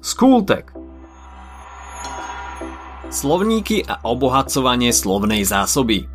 Skultek 0.00 0.72
Slovníky 3.12 3.84
a 3.84 4.00
obohacovanie 4.08 4.96
slovnej 4.96 5.44
zásoby 5.44 6.08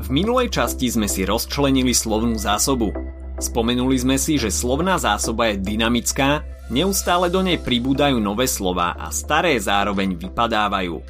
V 0.00 0.08
minulej 0.08 0.48
časti 0.48 0.88
sme 0.88 1.04
si 1.04 1.28
rozčlenili 1.28 1.92
slovnú 1.92 2.40
zásobu. 2.40 2.88
Spomenuli 3.36 4.00
sme 4.00 4.16
si, 4.16 4.40
že 4.40 4.48
slovná 4.48 4.96
zásoba 4.96 5.52
je 5.52 5.60
dynamická, 5.60 6.40
neustále 6.72 7.28
do 7.28 7.44
nej 7.44 7.60
pribúdajú 7.60 8.16
nové 8.16 8.48
slova 8.48 8.96
a 8.96 9.12
staré 9.12 9.60
zároveň 9.60 10.16
vypadávajú. 10.16 11.04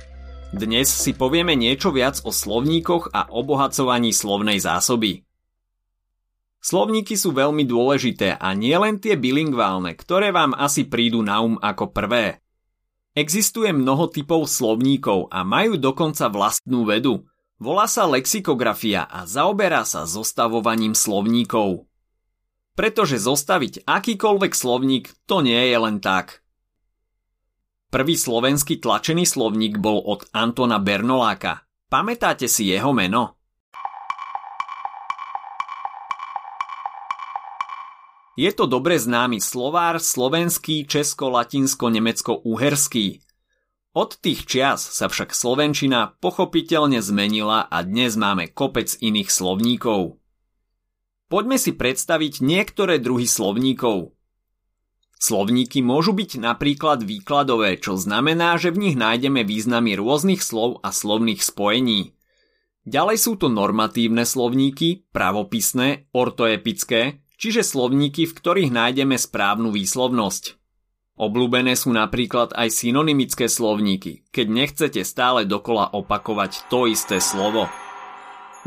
Dnes 0.51 0.91
si 0.91 1.15
povieme 1.15 1.55
niečo 1.55 1.95
viac 1.95 2.19
o 2.27 2.35
slovníkoch 2.35 3.15
a 3.15 3.31
obohacovaní 3.31 4.11
slovnej 4.11 4.59
zásoby. 4.59 5.30
Slovníky 6.61 7.17
sú 7.17 7.33
veľmi 7.33 7.65
dôležité 7.65 8.37
a 8.37 8.53
nie 8.53 8.77
len 8.77 9.01
tie 9.01 9.17
bilingválne, 9.17 9.97
ktoré 9.97 10.29
vám 10.29 10.53
asi 10.53 10.85
prídu 10.85 11.25
na 11.25 11.41
um 11.41 11.57
ako 11.57 11.89
prvé. 11.89 12.45
Existuje 13.17 13.73
mnoho 13.73 14.13
typov 14.13 14.45
slovníkov 14.45 15.33
a 15.33 15.41
majú 15.41 15.81
dokonca 15.81 16.29
vlastnú 16.29 16.85
vedu. 16.85 17.25
Volá 17.57 17.89
sa 17.89 18.05
lexikografia 18.05 19.09
a 19.09 19.25
zaoberá 19.25 19.89
sa 19.89 20.05
zostavovaním 20.05 20.93
slovníkov. 20.93 21.89
Pretože 22.77 23.17
zostaviť 23.17 23.89
akýkoľvek 23.89 24.53
slovník 24.53 25.05
to 25.25 25.41
nie 25.41 25.59
je 25.59 25.79
len 25.81 25.97
tak. 25.99 26.45
Prvý 27.91 28.15
slovenský 28.15 28.79
tlačený 28.79 29.27
slovník 29.27 29.83
bol 29.83 29.99
od 29.99 30.29
Antona 30.31 30.79
Bernoláka. 30.79 31.67
Pamätáte 31.91 32.47
si 32.47 32.71
jeho 32.71 32.95
meno? 32.95 33.40
Je 38.39 38.51
to 38.55 38.71
dobre 38.71 38.95
známy 38.95 39.43
slovár 39.43 39.99
slovenský, 39.99 40.87
česko, 40.87 41.35
latinsko, 41.35 41.91
nemecko, 41.91 42.39
uherský. 42.47 43.27
Od 43.91 44.15
tých 44.15 44.47
čias 44.47 44.87
sa 44.87 45.11
však 45.11 45.35
slovenčina 45.35 46.15
pochopiteľne 46.23 47.03
zmenila 47.03 47.67
a 47.67 47.83
dnes 47.83 48.15
máme 48.15 48.47
kopec 48.47 48.95
iných 49.03 49.27
slovníkov. 49.35 50.23
Poďme 51.27 51.59
si 51.59 51.75
predstaviť 51.75 52.39
niektoré 52.39 53.03
druhy 53.03 53.27
slovníkov. 53.27 54.15
Slovníky 55.19 55.83
môžu 55.83 56.15
byť 56.15 56.39
napríklad 56.39 57.03
výkladové, 57.03 57.83
čo 57.83 57.99
znamená, 57.99 58.57
že 58.63 58.71
v 58.71 58.89
nich 58.89 58.97
nájdeme 58.97 59.43
významy 59.43 59.99
rôznych 59.99 60.41
slov 60.41 60.81
a 60.87 60.95
slovných 60.95 61.43
spojení. 61.43 62.15
Ďalej 62.87 63.17
sú 63.21 63.33
to 63.37 63.53
normatívne 63.53 64.23
slovníky, 64.23 65.05
pravopisné, 65.13 66.09
ortoepické, 66.15 67.21
čiže 67.41 67.65
slovníky, 67.65 68.29
v 68.29 68.37
ktorých 68.37 68.71
nájdeme 68.71 69.17
správnu 69.17 69.73
výslovnosť. 69.73 70.61
Obľúbené 71.17 71.73
sú 71.73 71.93
napríklad 71.97 72.53
aj 72.53 72.69
synonymické 72.69 73.49
slovníky, 73.49 74.29
keď 74.29 74.47
nechcete 74.49 75.01
stále 75.05 75.49
dokola 75.49 75.89
opakovať 75.89 76.69
to 76.69 76.85
isté 76.85 77.17
slovo. 77.21 77.69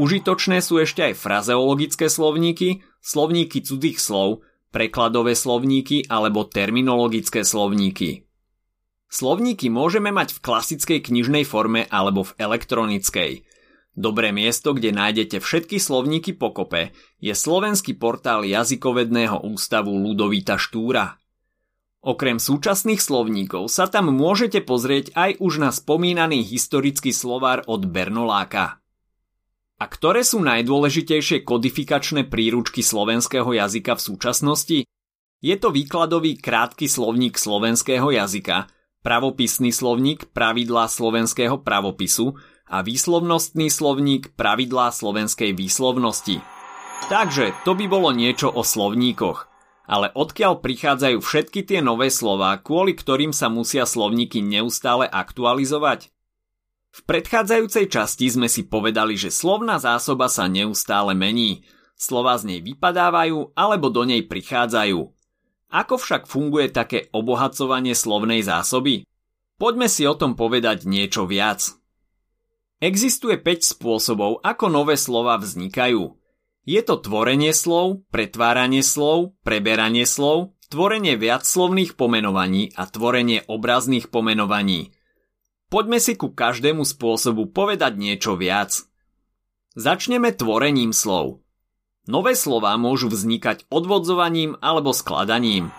Užitočné 0.01 0.65
sú 0.65 0.81
ešte 0.81 1.13
aj 1.13 1.21
frazeologické 1.21 2.09
slovníky, 2.09 2.81
slovníky 2.97 3.61
cudzích 3.61 4.01
slov, 4.01 4.41
prekladové 4.73 5.37
slovníky 5.37 6.09
alebo 6.09 6.49
terminologické 6.49 7.45
slovníky. 7.45 8.25
Slovníky 9.05 9.69
môžeme 9.69 10.09
mať 10.09 10.33
v 10.33 10.41
klasickej 10.41 10.99
knižnej 11.13 11.45
forme 11.45 11.85
alebo 11.93 12.25
v 12.25 12.33
elektronickej– 12.41 13.31
Dobré 13.93 14.33
miesto, 14.33 14.73
kde 14.73 14.89
nájdete 14.89 15.37
všetky 15.37 15.77
slovníky 15.77 16.33
pokope, 16.33 16.97
je 17.21 17.29
slovenský 17.29 17.93
portál 17.93 18.41
jazykovedného 18.41 19.45
ústavu 19.45 19.93
Ludovita 19.93 20.57
Štúra. 20.57 21.21
Okrem 22.01 22.41
súčasných 22.41 22.97
slovníkov 22.97 23.69
sa 23.69 23.85
tam 23.85 24.09
môžete 24.09 24.65
pozrieť 24.65 25.13
aj 25.13 25.37
už 25.37 25.61
na 25.61 25.69
spomínaný 25.69 26.41
historický 26.41 27.13
slovár 27.13 27.61
od 27.69 27.85
Bernoláka. 27.85 28.81
A 29.77 29.85
ktoré 29.85 30.25
sú 30.25 30.41
najdôležitejšie 30.41 31.45
kodifikačné 31.45 32.25
príručky 32.25 32.81
slovenského 32.81 33.53
jazyka 33.53 33.93
v 33.93 34.05
súčasnosti? 34.09 34.77
Je 35.37 35.55
to 35.61 35.69
výkladový 35.69 36.41
krátky 36.41 36.89
slovník 36.89 37.37
slovenského 37.37 38.09
jazyka, 38.09 38.73
pravopisný 39.05 39.69
slovník 39.69 40.33
pravidlá 40.33 40.89
slovenského 40.89 41.61
pravopisu, 41.61 42.33
a 42.73 42.81
výslovnostný 42.81 43.69
slovník 43.69 44.33
pravidlá 44.33 44.89
slovenskej 44.89 45.53
výslovnosti. 45.53 46.41
Takže 47.05 47.53
to 47.61 47.77
by 47.77 47.85
bolo 47.85 48.09
niečo 48.09 48.49
o 48.49 48.65
slovníkoch. 48.65 49.45
Ale 49.85 50.09
odkiaľ 50.15 50.63
prichádzajú 50.63 51.21
všetky 51.21 51.69
tie 51.69 51.85
nové 51.85 52.09
slova, 52.09 52.57
kvôli 52.57 52.97
ktorým 52.97 53.29
sa 53.29 53.51
musia 53.51 53.85
slovníky 53.85 54.41
neustále 54.41 55.05
aktualizovať? 55.05 56.09
V 56.93 56.99
predchádzajúcej 57.05 57.91
časti 57.93 58.25
sme 58.31 58.49
si 58.49 58.65
povedali, 58.65 59.19
že 59.19 59.29
slovná 59.29 59.77
zásoba 59.77 60.31
sa 60.31 60.49
neustále 60.49 61.13
mení. 61.13 61.67
Slova 61.93 62.39
z 62.41 62.49
nej 62.49 62.59
vypadávajú 62.63 63.53
alebo 63.53 63.93
do 63.93 64.01
nej 64.07 64.25
prichádzajú. 64.25 65.01
Ako 65.73 65.95
však 65.99 66.25
funguje 66.25 66.69
také 66.73 67.11
obohacovanie 67.11 67.93
slovnej 67.93 68.45
zásoby? 68.45 69.03
Poďme 69.57 69.89
si 69.91 70.05
o 70.05 70.15
tom 70.17 70.37
povedať 70.37 70.85
niečo 70.85 71.27
viac. 71.27 71.82
Existuje 72.83 73.39
5 73.39 73.79
spôsobov, 73.79 74.43
ako 74.43 74.67
nové 74.67 74.99
slova 74.99 75.39
vznikajú. 75.39 76.19
Je 76.67 76.81
to 76.83 76.99
tvorenie 76.99 77.55
slov, 77.55 78.03
pretváranie 78.11 78.83
slov, 78.83 79.39
preberanie 79.47 80.03
slov, 80.03 80.51
tvorenie 80.67 81.15
viacslovných 81.15 81.95
pomenovaní 81.95 82.75
a 82.75 82.83
tvorenie 82.83 83.47
obrazných 83.47 84.11
pomenovaní. 84.11 84.91
Poďme 85.71 86.03
si 86.03 86.19
ku 86.19 86.35
každému 86.35 86.83
spôsobu 86.83 87.55
povedať 87.55 87.95
niečo 87.95 88.35
viac. 88.35 88.83
Začneme 89.79 90.35
tvorením 90.35 90.91
slov. 90.91 91.39
Nové 92.03 92.35
slova 92.35 92.75
môžu 92.75 93.07
vznikať 93.07 93.63
odvodzovaním 93.71 94.59
alebo 94.59 94.91
skladaním. 94.91 95.71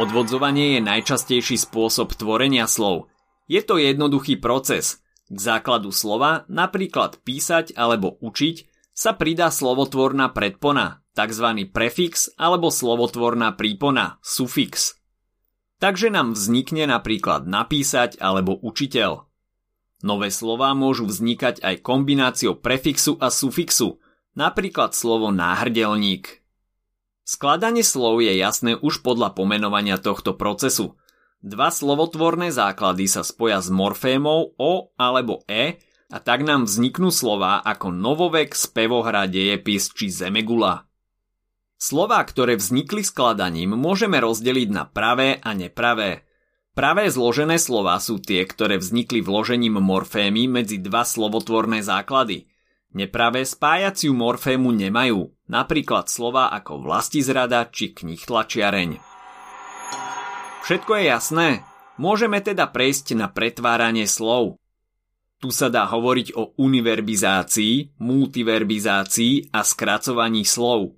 Odvodzovanie 0.00 0.80
je 0.80 0.88
najčastejší 0.88 1.60
spôsob 1.60 2.16
tvorenia 2.16 2.64
slov. 2.64 3.12
Je 3.44 3.60
to 3.60 3.76
jednoduchý 3.76 4.40
proces– 4.40 4.96
základu 5.40 5.90
slova, 5.94 6.44
napríklad 6.46 7.22
písať 7.22 7.74
alebo 7.74 8.18
učiť, 8.20 8.56
sa 8.94 9.14
pridá 9.14 9.50
slovotvorná 9.50 10.30
predpona, 10.30 11.02
tzv. 11.18 11.66
prefix 11.70 12.30
alebo 12.38 12.70
slovotvorná 12.70 13.54
prípona, 13.58 14.22
sufix. 14.22 14.98
Takže 15.82 16.14
nám 16.14 16.38
vznikne 16.38 16.86
napríklad 16.86 17.44
napísať 17.50 18.22
alebo 18.22 18.54
učiteľ. 18.54 19.26
Nové 20.04 20.28
slová 20.30 20.76
môžu 20.76 21.10
vznikať 21.10 21.64
aj 21.64 21.82
kombináciou 21.82 22.54
prefixu 22.54 23.18
a 23.18 23.32
sufixu, 23.32 23.98
napríklad 24.38 24.94
slovo 24.94 25.34
náhrdelník. 25.34 26.44
Skladanie 27.24 27.82
slov 27.82 28.20
je 28.20 28.36
jasné 28.36 28.76
už 28.76 29.00
podľa 29.00 29.32
pomenovania 29.32 29.96
tohto 29.96 30.36
procesu– 30.36 30.94
Dva 31.44 31.68
slovotvorné 31.68 32.48
základy 32.48 33.04
sa 33.04 33.20
spoja 33.20 33.60
s 33.60 33.68
morfémou 33.68 34.56
O 34.56 34.96
alebo 34.96 35.44
E 35.44 35.76
a 36.08 36.16
tak 36.16 36.40
nám 36.40 36.64
vzniknú 36.64 37.12
slová 37.12 37.60
ako 37.60 37.92
novovek, 37.92 38.56
spevohra, 38.56 39.28
dejepis 39.28 39.92
či 39.92 40.08
zemegula. 40.08 40.88
Slová, 41.76 42.24
ktoré 42.24 42.56
vznikli 42.56 43.04
skladaním, 43.04 43.76
môžeme 43.76 44.24
rozdeliť 44.24 44.68
na 44.72 44.88
pravé 44.88 45.36
a 45.44 45.52
nepravé. 45.52 46.24
Pravé 46.72 47.12
zložené 47.12 47.60
slova 47.60 48.00
sú 48.00 48.24
tie, 48.24 48.40
ktoré 48.48 48.80
vznikli 48.80 49.20
vložením 49.20 49.84
morfémy 49.84 50.48
medzi 50.48 50.80
dva 50.80 51.04
slovotvorné 51.04 51.84
základy. 51.84 52.48
Nepravé 52.96 53.44
spájaciu 53.44 54.16
morfému 54.16 54.72
nemajú, 54.72 55.28
napríklad 55.52 56.08
slova 56.08 56.48
ako 56.56 56.80
vlastizrada 56.88 57.68
či 57.68 57.92
knih 57.92 58.24
tlačiareň. 58.24 59.13
Všetko 60.64 60.96
je 60.96 61.04
jasné? 61.12 61.48
Môžeme 62.00 62.40
teda 62.40 62.64
prejsť 62.64 63.20
na 63.20 63.28
pretváranie 63.28 64.08
slov. 64.08 64.56
Tu 65.44 65.52
sa 65.52 65.68
dá 65.68 65.84
hovoriť 65.84 66.32
o 66.40 66.56
univerbizácii, 66.56 68.00
multiverbizácii 68.00 69.52
a 69.52 69.60
skracovaní 69.60 70.48
slov. 70.48 70.96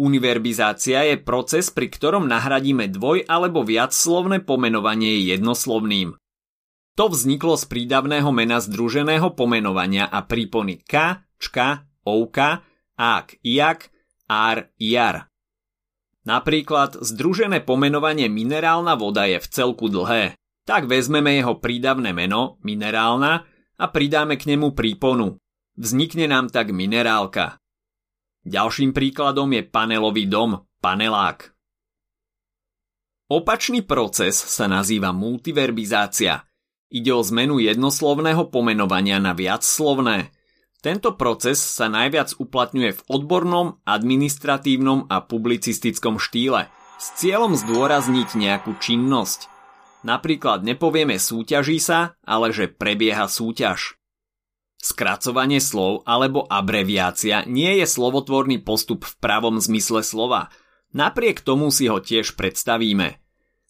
Univerbizácia 0.00 1.12
je 1.12 1.20
proces, 1.20 1.68
pri 1.68 1.92
ktorom 1.92 2.24
nahradíme 2.24 2.88
dvoj 2.88 3.28
alebo 3.28 3.68
viac 3.68 3.92
slovné 3.92 4.40
pomenovanie 4.40 5.20
jednoslovným. 5.28 6.16
To 6.96 7.12
vzniklo 7.12 7.60
z 7.60 7.68
prídavného 7.68 8.32
mena 8.32 8.64
združeného 8.64 9.36
pomenovania 9.36 10.08
a 10.08 10.24
prípony 10.24 10.80
ka, 10.80 11.20
čka, 11.36 11.84
ouka, 12.08 12.64
ak, 12.96 13.36
iak, 13.44 13.92
ar, 14.24 14.72
jar. 14.80 15.28
Napríklad 16.26 16.98
združené 17.06 17.62
pomenovanie 17.62 18.26
minerálna 18.26 18.98
voda 18.98 19.30
je 19.30 19.38
v 19.38 19.46
celku 19.46 19.86
dlhé. 19.86 20.34
Tak 20.66 20.90
vezmeme 20.90 21.38
jeho 21.38 21.62
prídavné 21.62 22.10
meno, 22.10 22.58
minerálna, 22.66 23.46
a 23.78 23.84
pridáme 23.86 24.34
k 24.34 24.50
nemu 24.50 24.74
príponu. 24.74 25.38
Vznikne 25.78 26.26
nám 26.26 26.50
tak 26.50 26.74
minerálka. 26.74 27.62
Ďalším 28.42 28.90
príkladom 28.90 29.54
je 29.54 29.62
panelový 29.62 30.26
dom, 30.26 30.66
panelák. 30.82 31.54
Opačný 33.26 33.82
proces 33.82 34.38
sa 34.38 34.70
nazýva 34.70 35.10
multiverbizácia. 35.10 36.46
Ide 36.90 37.10
o 37.10 37.22
zmenu 37.26 37.58
jednoslovného 37.58 38.50
pomenovania 38.54 39.18
na 39.18 39.34
viacslovné. 39.34 40.30
Tento 40.86 41.18
proces 41.18 41.58
sa 41.58 41.90
najviac 41.90 42.38
uplatňuje 42.38 42.94
v 42.94 43.04
odbornom, 43.10 43.82
administratívnom 43.82 45.10
a 45.10 45.18
publicistickom 45.18 46.22
štýle 46.22 46.70
s 47.02 47.06
cieľom 47.18 47.58
zdôrazniť 47.58 48.38
nejakú 48.38 48.78
činnosť. 48.78 49.50
Napríklad 50.06 50.62
nepovieme 50.62 51.18
súťaží 51.18 51.82
sa, 51.82 52.14
ale 52.22 52.54
že 52.54 52.70
prebieha 52.70 53.26
súťaž. 53.26 53.98
Skracovanie 54.78 55.58
slov 55.58 56.06
alebo 56.06 56.46
abreviácia 56.46 57.42
nie 57.50 57.82
je 57.82 57.86
slovotvorný 57.90 58.62
postup 58.62 59.02
v 59.02 59.18
pravom 59.18 59.58
zmysle 59.58 60.06
slova– 60.06 60.46
Napriek 60.96 61.44
tomu 61.44 61.68
si 61.68 61.92
ho 61.92 62.00
tiež 62.00 62.40
predstavíme. 62.40 63.20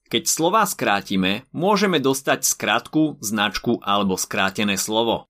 Keď 0.07 0.25
slova 0.31 0.63
skrátime, 0.63 1.43
môžeme 1.51 1.99
dostať 1.99 2.47
skratku, 2.47 3.19
značku 3.19 3.83
alebo 3.83 4.15
skrátené 4.15 4.79
slovo. 4.79 5.27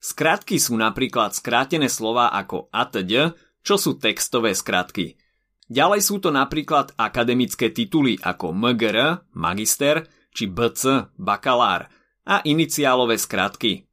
Skratky 0.00 0.60
sú 0.60 0.76
napríklad 0.78 1.32
skrátené 1.32 1.90
slova 1.90 2.30
ako 2.32 2.68
atď, 2.70 3.34
čo 3.66 3.74
sú 3.74 3.98
textové 3.98 4.54
skratky. 4.54 5.18
Ďalej 5.66 6.00
sú 6.06 6.22
to 6.22 6.30
napríklad 6.30 6.94
akademické 6.94 7.74
tituly 7.74 8.14
ako 8.22 8.54
MGR, 8.54 9.26
magister, 9.34 10.06
či 10.30 10.46
BC, 10.46 11.10
bakalár 11.18 11.90
a 12.22 12.38
iniciálové 12.46 13.18
skratky. 13.18 13.86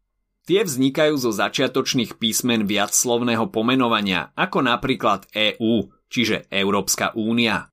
Tie 0.44 0.60
vznikajú 0.60 1.16
zo 1.16 1.32
začiatočných 1.32 2.20
písmen 2.20 2.68
viacslovného 2.68 3.48
pomenovania, 3.48 4.36
ako 4.36 4.60
napríklad 4.68 5.26
EU, 5.32 5.88
čiže 6.12 6.52
Európska 6.52 7.16
únia. 7.16 7.72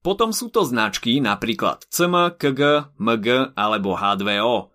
Potom 0.00 0.32
sú 0.32 0.48
to 0.48 0.64
značky 0.64 1.20
napríklad 1.20 1.84
CM, 1.92 2.32
KG, 2.38 2.94
MG 2.96 3.52
alebo 3.52 3.98
H2O. 3.98 4.69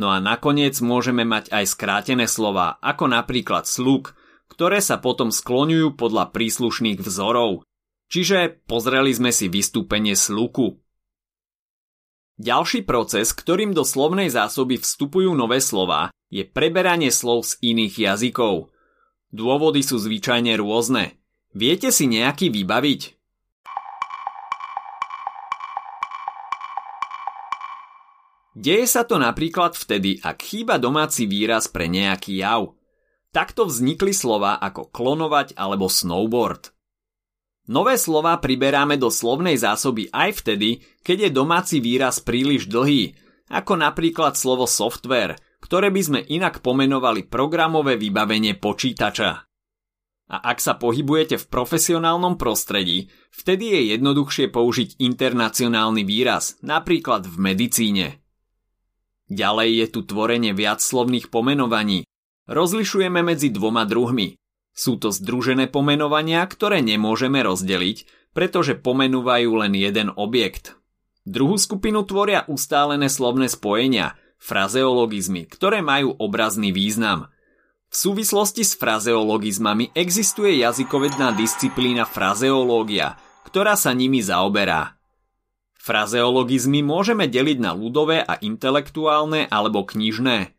No 0.00 0.08
a 0.08 0.16
nakoniec 0.16 0.80
môžeme 0.80 1.28
mať 1.28 1.52
aj 1.52 1.76
skrátené 1.76 2.24
slova, 2.24 2.80
ako 2.80 3.12
napríklad 3.12 3.68
sluk, 3.68 4.16
ktoré 4.48 4.80
sa 4.80 4.96
potom 4.96 5.28
skloňujú 5.28 6.00
podľa 6.00 6.32
príslušných 6.32 7.04
vzorov. 7.04 7.68
Čiže 8.08 8.64
pozreli 8.64 9.12
sme 9.12 9.28
si 9.28 9.52
vystúpenie 9.52 10.16
sluku. 10.16 10.80
Ďalší 12.40 12.88
proces, 12.88 13.36
ktorým 13.36 13.76
do 13.76 13.84
slovnej 13.84 14.32
zásoby 14.32 14.80
vstupujú 14.80 15.36
nové 15.36 15.60
slova, 15.60 16.08
je 16.32 16.48
preberanie 16.48 17.12
slov 17.12 17.44
z 17.44 17.60
iných 17.60 17.94
jazykov. 18.00 18.72
Dôvody 19.28 19.84
sú 19.84 20.00
zvyčajne 20.00 20.56
rôzne– 20.56 21.12
Viete 21.50 21.90
si 21.90 22.06
nejaký 22.06 22.46
vybaviť? 22.54 23.19
Deje 28.60 28.84
sa 28.84 29.08
to 29.08 29.16
napríklad 29.16 29.72
vtedy, 29.72 30.20
ak 30.20 30.44
chýba 30.44 30.76
domáci 30.76 31.24
výraz 31.24 31.64
pre 31.72 31.88
nejaký 31.88 32.44
jav. 32.44 32.76
Takto 33.32 33.64
vznikli 33.64 34.12
slova 34.12 34.60
ako 34.60 34.92
klonovať 34.92 35.56
alebo 35.56 35.88
snowboard. 35.88 36.68
Nové 37.72 37.96
slova 37.96 38.36
priberáme 38.36 39.00
do 39.00 39.08
slovnej 39.08 39.56
zásoby 39.56 40.12
aj 40.12 40.44
vtedy, 40.44 40.84
keď 41.00 41.16
je 41.24 41.30
domáci 41.32 41.76
výraz 41.80 42.20
príliš 42.20 42.68
dlhý, 42.68 43.16
ako 43.48 43.80
napríklad 43.80 44.36
slovo 44.36 44.68
software, 44.68 45.40
ktoré 45.64 45.88
by 45.88 46.02
sme 46.04 46.20
inak 46.20 46.60
pomenovali 46.60 47.32
programové 47.32 47.96
vybavenie 47.96 48.60
počítača. 48.60 49.30
A 50.30 50.36
ak 50.36 50.60
sa 50.60 50.76
pohybujete 50.76 51.40
v 51.40 51.48
profesionálnom 51.48 52.36
prostredí, 52.36 53.08
vtedy 53.32 53.72
je 53.72 53.80
jednoduchšie 53.96 54.52
použiť 54.52 55.00
internacionálny 55.00 56.04
výraz, 56.04 56.60
napríklad 56.60 57.24
v 57.24 57.36
medicíne. 57.40 58.20
Ďalej 59.30 59.70
je 59.78 59.86
tu 59.94 60.00
tvorenie 60.02 60.52
viacslovných 60.52 61.30
pomenovaní. 61.30 62.04
Rozlišujeme 62.50 63.22
medzi 63.22 63.54
dvoma 63.54 63.86
druhmi. 63.86 64.34
Sú 64.74 64.98
to 64.98 65.14
združené 65.14 65.70
pomenovania, 65.70 66.42
ktoré 66.44 66.82
nemôžeme 66.82 67.40
rozdeliť, 67.46 68.10
pretože 68.34 68.74
pomenúvajú 68.74 69.50
len 69.54 69.72
jeden 69.78 70.10
objekt. 70.18 70.74
Druhú 71.22 71.54
skupinu 71.54 72.02
tvoria 72.02 72.42
ustálené 72.50 73.06
slovné 73.06 73.46
spojenia, 73.46 74.18
frazeologizmy, 74.42 75.46
ktoré 75.46 75.78
majú 75.80 76.18
obrazný 76.18 76.74
význam– 76.74 77.26
v 77.90 77.96
súvislosti 77.98 78.62
s 78.62 78.78
frazeologizmami 78.78 79.90
existuje 79.98 80.62
jazykovedná 80.62 81.34
disciplína 81.34 82.06
frazeológia, 82.06 83.18
ktorá 83.42 83.74
sa 83.74 83.90
nimi 83.90 84.22
zaoberá. 84.22 84.94
Frazeologizmy 85.80 86.84
môžeme 86.84 87.24
deliť 87.24 87.56
na 87.56 87.72
ľudové 87.72 88.20
a 88.20 88.36
intelektuálne 88.36 89.48
alebo 89.48 89.88
knižné. 89.88 90.52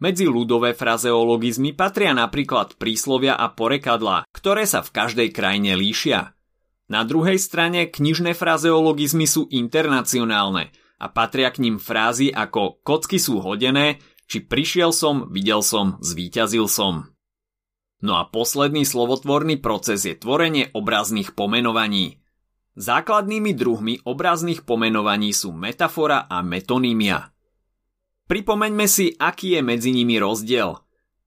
Medzi 0.00 0.24
ľudové 0.24 0.72
frazeologizmy 0.72 1.76
patria 1.76 2.16
napríklad 2.16 2.80
príslovia 2.80 3.36
a 3.36 3.52
porekadla, 3.52 4.24
ktoré 4.32 4.64
sa 4.64 4.80
v 4.80 4.90
každej 4.96 5.28
krajine 5.28 5.76
líšia. 5.76 6.32
Na 6.88 7.04
druhej 7.04 7.36
strane 7.36 7.84
knižné 7.84 8.32
frazeologizmy 8.32 9.28
sú 9.28 9.44
internacionálne 9.52 10.72
a 10.96 11.06
patria 11.12 11.52
k 11.52 11.68
ním 11.68 11.76
frázy 11.76 12.32
ako 12.32 12.80
kocky 12.80 13.20
sú 13.20 13.44
hodené, 13.44 14.00
či 14.24 14.40
prišiel 14.40 14.96
som, 14.96 15.28
videl 15.28 15.60
som, 15.60 16.00
zvíťazil 16.00 16.64
som. 16.64 17.12
No 18.00 18.16
a 18.16 18.24
posledný 18.24 18.88
slovotvorný 18.88 19.60
proces 19.60 20.08
je 20.08 20.16
tvorenie 20.16 20.72
obrazných 20.72 21.36
pomenovaní. 21.36 22.21
Základnými 22.72 23.52
druhmi 23.52 24.00
obrazných 24.00 24.64
pomenovaní 24.64 25.36
sú 25.36 25.52
metafora 25.52 26.24
a 26.24 26.40
metonímia. 26.40 27.28
Pripomeňme 28.32 28.88
si, 28.88 29.12
aký 29.12 29.60
je 29.60 29.60
medzi 29.60 29.92
nimi 29.92 30.16
rozdiel. 30.16 30.80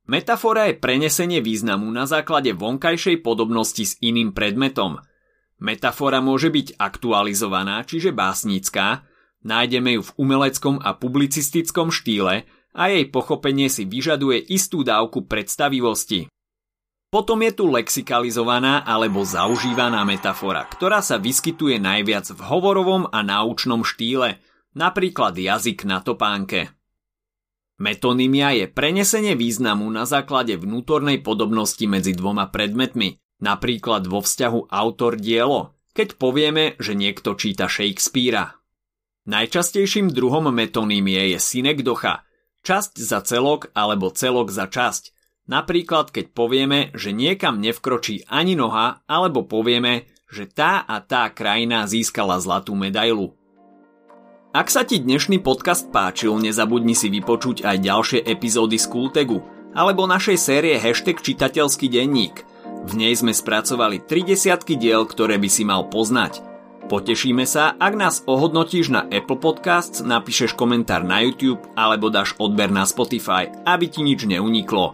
Metafora 0.09 0.74
je 0.74 0.77
prenesenie 0.77 1.45
významu 1.45 1.86
na 1.94 2.09
základe 2.09 2.50
vonkajšej 2.53 3.21
podobnosti 3.21 3.86
s 3.86 3.94
iným 4.01 4.33
predmetom. 4.33 5.01
Metafora 5.62 6.18
môže 6.18 6.50
byť 6.50 6.81
aktualizovaná, 6.81 7.86
čiže 7.86 8.09
básnická, 8.09 9.06
nájdeme 9.45 9.98
ju 9.98 10.01
v 10.01 10.12
umeleckom 10.18 10.81
a 10.81 10.98
publicistickom 10.98 11.94
štýle 11.94 12.50
a 12.74 12.83
jej 12.89 13.06
pochopenie 13.06 13.69
si 13.69 13.86
vyžaduje 13.86 14.41
istú 14.50 14.81
dávku 14.81 15.30
predstavivosti. 15.30 16.25
Potom 17.15 17.39
je 17.47 17.56
tu 17.56 17.71
lexikalizovaná 17.71 18.83
alebo 18.83 19.23
zaužívaná 19.23 20.03
metafora, 20.03 20.67
ktorá 20.67 21.00
sa 21.00 21.15
vyskytuje 21.15 21.79
najviac 21.79 22.27
v 22.36 22.43
hovorovom 22.43 23.07
a 23.07 23.24
náučnom 23.24 23.88
štýle, 23.88 24.36
napríklad 24.75 25.39
jazyk 25.39 25.88
na 25.88 26.03
topánke. 26.03 26.75
Metonymia 27.79 28.51
je 28.60 28.67
prenesenie 28.67 29.39
významu 29.39 29.88
na 29.88 30.03
základe 30.03 30.60
vnútornej 30.60 31.24
podobnosti 31.24 31.88
medzi 31.88 32.12
dvoma 32.12 32.51
predmetmi, 32.51 33.15
napríklad 33.39 34.12
vo 34.12 34.19
vzťahu 34.19 34.67
autor-dielo, 34.67 35.72
keď 35.95 36.19
povieme, 36.19 36.75
že 36.84 37.00
niekto 37.00 37.39
číta 37.39 37.72
Shakespearea. 37.72 38.60
Najčastejším 39.24 40.12
druhom 40.12 40.51
metonymie 40.51 41.31
je 41.31 41.39
synekdocha, 41.39 42.27
časť 42.67 43.00
za 43.00 43.24
celok 43.24 43.72
alebo 43.72 44.12
celok 44.12 44.51
za 44.51 44.67
časť. 44.67 45.14
Napríklad, 45.46 46.10
keď 46.10 46.34
povieme, 46.34 46.90
že 46.98 47.14
niekam 47.14 47.62
nevkročí 47.62 48.25
ani 48.25 48.58
noha, 48.58 49.06
alebo 49.06 49.46
povieme, 49.46 50.10
že 50.25 50.50
tá 50.50 50.82
a 50.82 50.98
tá 51.06 51.30
krajina 51.30 51.86
získala 51.86 52.42
zlatú 52.42 52.74
medailu. 52.74 53.38
Ak 54.56 54.74
sa 54.74 54.88
ti 54.88 54.98
dnešný 54.98 55.44
podcast 55.46 55.92
páčil, 55.94 56.34
nezabudni 56.42 56.98
si 56.98 57.14
vypočuť 57.14 57.62
aj 57.62 57.78
ďalšie 57.78 58.20
epizódy 58.25 58.80
z 58.82 58.88
Kultegu 58.90 59.44
alebo 59.75 60.08
našej 60.08 60.38
série 60.40 60.80
Hashtag 60.80 61.20
čitateľský 61.20 61.92
denník. 61.92 62.42
V 62.88 62.92
nej 62.96 63.14
sme 63.14 63.36
spracovali 63.36 64.02
30 64.02 64.66
diel, 64.80 65.04
ktoré 65.04 65.38
by 65.38 65.50
si 65.52 65.62
mal 65.68 65.86
poznať– 65.92 66.40
Potešíme 66.86 67.50
sa, 67.50 67.74
ak 67.82 67.94
nás 67.98 68.22
ohodnotíš 68.30 68.94
na 68.94 69.10
Apple 69.10 69.42
Podcasts, 69.42 70.06
napíšeš 70.06 70.54
komentár 70.54 71.02
na 71.02 71.18
YouTube 71.25 71.66
alebo 71.74 72.14
dáš 72.14 72.38
odber 72.38 72.70
na 72.70 72.86
Spotify, 72.86 73.50
aby 73.66 73.90
ti 73.90 74.06
nič 74.06 74.30
neuniklo. 74.30 74.94